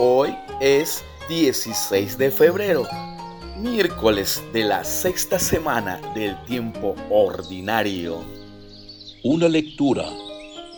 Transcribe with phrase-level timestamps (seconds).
[0.00, 2.86] Hoy es 16 de febrero,
[3.56, 8.22] miércoles de la sexta semana del tiempo ordinario.
[9.24, 10.04] Una lectura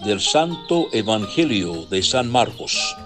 [0.06, 2.96] del Santo Evangelio de San Marcos.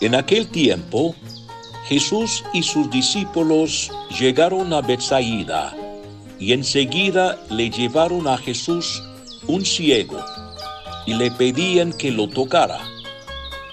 [0.00, 1.14] En aquel tiempo,
[1.84, 5.76] Jesús y sus discípulos llegaron a Bethsaida
[6.38, 9.02] y enseguida le llevaron a Jesús
[9.48, 10.24] un ciego
[11.04, 12.93] y le pedían que lo tocara.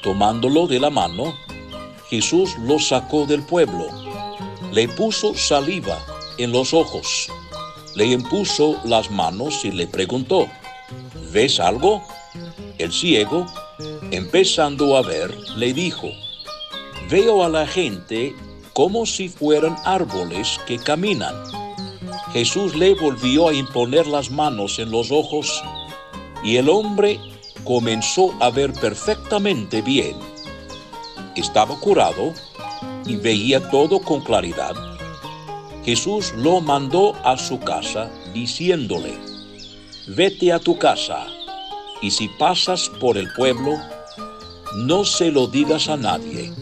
[0.01, 1.35] Tomándolo de la mano,
[2.09, 3.87] Jesús lo sacó del pueblo,
[4.71, 5.97] le puso saliva
[6.37, 7.27] en los ojos,
[7.95, 10.47] le impuso las manos y le preguntó,
[11.31, 12.03] ¿ves algo?
[12.77, 13.45] El ciego,
[14.11, 16.07] empezando a ver, le dijo,
[17.09, 18.35] veo a la gente
[18.73, 21.35] como si fueran árboles que caminan.
[22.33, 25.61] Jesús le volvió a imponer las manos en los ojos
[26.43, 27.19] y el hombre
[27.63, 30.15] comenzó a ver perfectamente bien.
[31.35, 32.33] Estaba curado
[33.05, 34.75] y veía todo con claridad.
[35.83, 39.17] Jesús lo mandó a su casa diciéndole,
[40.07, 41.25] vete a tu casa
[42.01, 43.79] y si pasas por el pueblo,
[44.75, 46.53] no se lo digas a nadie.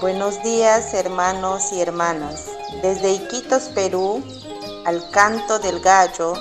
[0.00, 2.46] Buenos días hermanos y hermanas.
[2.82, 4.22] Desde Iquitos, Perú,
[4.86, 6.32] al canto del gallo,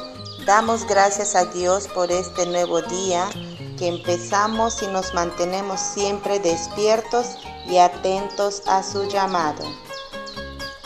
[0.46, 3.30] Damos gracias a Dios por este nuevo día
[3.78, 7.28] que empezamos y nos mantenemos siempre despiertos
[7.68, 9.64] y atentos a su llamado.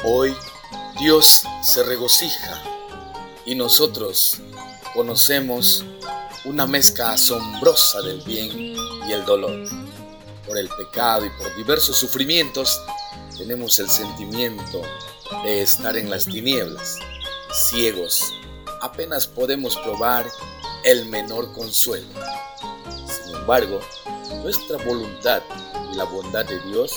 [0.04, 0.36] Hoy
[1.00, 2.62] Dios se regocija
[3.46, 4.42] y nosotros
[4.94, 5.86] conocemos
[6.46, 8.76] una mezcla asombrosa del bien
[9.08, 9.70] y el dolor.
[10.46, 12.82] Por el pecado y por diversos sufrimientos
[13.38, 14.82] tenemos el sentimiento
[15.44, 16.98] de estar en las tinieblas,
[17.70, 18.34] ciegos
[18.84, 20.30] apenas podemos probar
[20.84, 22.06] el menor consuelo.
[23.08, 23.80] Sin embargo,
[24.42, 25.42] nuestra voluntad
[25.92, 26.94] y la bondad de Dios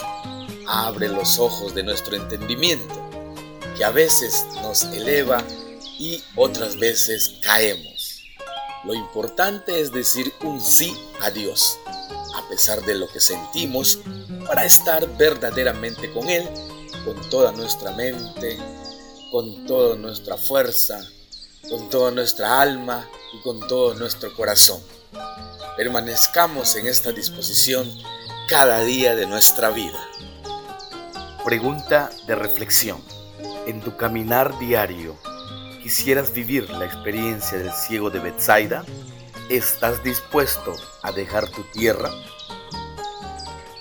[0.67, 2.95] abre los ojos de nuestro entendimiento,
[3.77, 5.45] que a veces nos eleva
[5.97, 8.21] y otras veces caemos.
[8.85, 11.79] Lo importante es decir un sí a Dios,
[12.35, 14.01] a pesar de lo que sentimos,
[14.45, 16.49] para estar verdaderamente con Él,
[17.05, 18.59] con toda nuestra mente,
[19.31, 21.01] con toda nuestra fuerza,
[21.69, 24.81] con toda nuestra alma y con todo nuestro corazón.
[25.77, 27.91] Permanezcamos en esta disposición
[28.49, 29.99] cada día de nuestra vida.
[31.45, 32.99] Pregunta de reflexión.
[33.67, 35.17] En tu caminar diario,
[35.83, 38.85] ¿quisieras vivir la experiencia del ciego de Bethsaida?
[39.51, 40.73] ¿Estás dispuesto
[41.03, 42.11] a dejar tu tierra?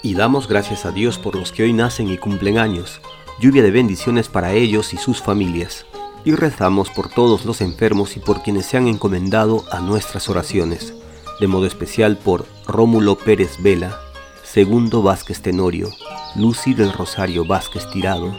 [0.02, 3.00] Y damos gracias a Dios por los que hoy nacen y cumplen años,
[3.40, 5.86] lluvia de bendiciones para ellos y sus familias
[6.26, 10.94] y rezamos por todos los enfermos y por quienes se han encomendado a nuestras oraciones,
[11.40, 14.02] de modo especial por Rómulo Pérez Vela,
[14.44, 15.90] Segundo Vázquez Tenorio,
[16.36, 18.36] Lucy del Rosario Vázquez Tirado,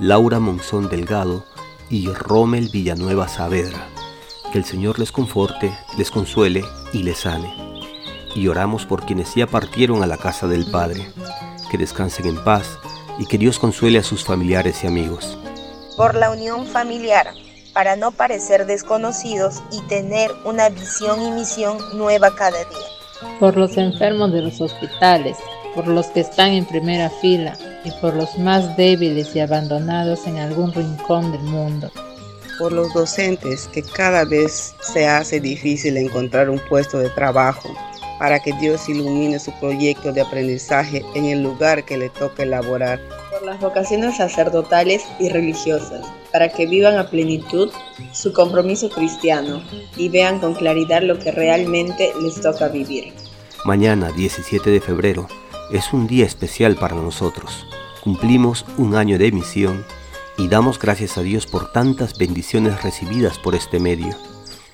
[0.00, 1.44] Laura Monzón Delgado
[1.88, 3.88] y Rommel Villanueva Saavedra.
[4.52, 7.54] Que el Señor les conforte, les consuele y les sane.
[8.34, 11.08] Y oramos por quienes ya partieron a la casa del Padre,
[11.70, 12.78] que descansen en paz
[13.18, 15.38] y que Dios consuele a sus familiares y amigos
[15.98, 17.34] por la unión familiar,
[17.74, 23.32] para no parecer desconocidos y tener una visión y misión nueva cada día.
[23.40, 25.36] Por los enfermos de los hospitales,
[25.74, 30.38] por los que están en primera fila y por los más débiles y abandonados en
[30.38, 31.90] algún rincón del mundo.
[32.60, 37.74] Por los docentes que cada vez se hace difícil encontrar un puesto de trabajo
[38.20, 43.00] para que Dios ilumine su proyecto de aprendizaje en el lugar que le toca elaborar.
[43.48, 47.70] Las vocaciones sacerdotales y religiosas, para que vivan a plenitud
[48.12, 49.62] su compromiso cristiano
[49.96, 53.14] y vean con claridad lo que realmente les toca vivir.
[53.64, 55.28] Mañana, 17 de febrero,
[55.72, 57.66] es un día especial para nosotros.
[58.04, 59.86] Cumplimos un año de misión
[60.36, 64.14] y damos gracias a Dios por tantas bendiciones recibidas por este medio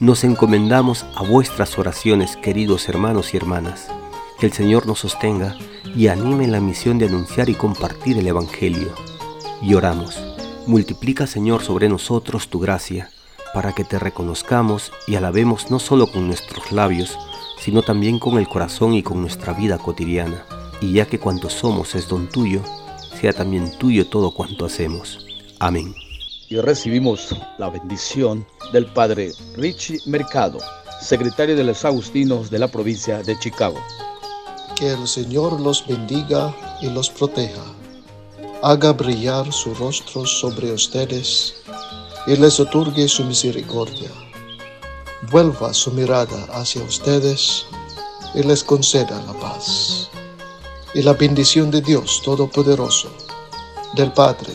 [0.01, 3.87] nos encomendamos a vuestras oraciones, queridos hermanos y hermanas.
[4.41, 5.57] Que el Señor nos sostenga
[5.97, 8.93] y anime la misión de anunciar y compartir el Evangelio.
[9.63, 10.21] Y oramos,
[10.67, 13.11] multiplica Señor sobre nosotros tu gracia,
[13.53, 17.19] para que te reconozcamos y alabemos no solo con nuestros labios,
[17.61, 20.45] sino también con el corazón y con nuestra vida cotidiana.
[20.81, 22.61] Y ya que cuanto somos es don tuyo,
[23.21, 25.25] sea también tuyo todo cuanto hacemos.
[25.61, 25.95] Amén
[26.49, 30.59] y recibimos la bendición del Padre Richie Mercado,
[31.01, 33.81] secretario de los Agustinos de la provincia de Chicago.
[34.77, 37.63] Que el Señor los bendiga y los proteja.
[38.63, 41.55] Haga brillar su rostro sobre ustedes
[42.27, 44.11] y les otorgue su misericordia.
[45.31, 47.67] Vuelva su mirada hacia ustedes
[48.35, 50.11] y les conceda la paz.
[50.95, 53.11] y la bendición de Dios Todopoderoso,
[53.97, 54.55] del Padre,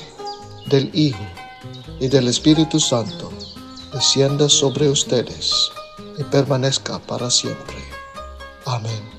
[0.67, 1.23] del Hijo
[1.99, 3.29] y del Espíritu Santo,
[3.91, 5.69] descienda sobre ustedes
[6.17, 7.77] y permanezca para siempre.
[8.65, 9.18] Amén.